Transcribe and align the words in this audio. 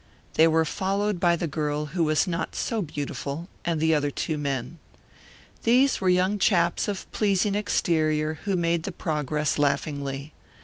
They 0.33 0.47
were 0.47 0.65
followed 0.65 1.19
by 1.19 1.35
the 1.35 1.45
girl 1.45 1.85
who 1.93 2.03
was 2.03 2.25
not 2.25 2.55
so 2.55 2.81
beautiful 2.81 3.47
and 3.63 3.79
the 3.79 3.93
other 3.93 4.09
two 4.09 4.35
men. 4.35 4.79
These 5.61 6.01
were 6.01 6.09
young 6.09 6.39
chaps 6.39 6.87
of 6.87 7.05
pleasing 7.11 7.53
exterior 7.53 8.39
who 8.45 8.55
made 8.55 8.81
the 8.81 8.91
progress 8.91 9.59
laughingly. 9.59 10.33